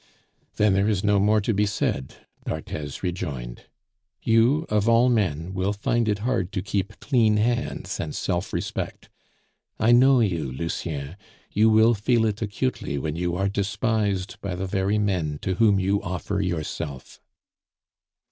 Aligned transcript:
"Then 0.55 0.73
there 0.73 0.89
is 0.89 1.03
no 1.03 1.19
more 1.19 1.39
to 1.41 1.53
be 1.53 1.67
said," 1.67 2.15
d'Arthez 2.47 3.03
rejoined. 3.03 3.65
"You, 4.23 4.65
of 4.67 4.89
all 4.89 5.09
men, 5.09 5.53
will 5.53 5.73
find 5.73 6.09
it 6.09 6.17
hard 6.25 6.51
to 6.53 6.63
keep 6.63 6.99
clean 6.99 7.37
hands 7.37 7.99
and 7.99 8.15
self 8.15 8.51
respect. 8.51 9.09
I 9.79 9.91
know 9.91 10.19
you, 10.19 10.51
Lucien; 10.51 11.17
you 11.51 11.69
will 11.69 11.93
feel 11.93 12.25
it 12.25 12.41
acutely 12.41 12.97
when 12.97 13.15
you 13.15 13.35
are 13.35 13.47
despised 13.47 14.41
by 14.41 14.55
the 14.55 14.65
very 14.65 14.97
men 14.97 15.37
to 15.43 15.53
whom 15.57 15.79
you 15.79 16.01
offer 16.01 16.41
yourself." 16.41 17.21